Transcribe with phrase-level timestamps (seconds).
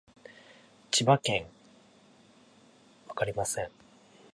[0.89, 1.45] 千葉県
[3.09, 3.69] 鋸南町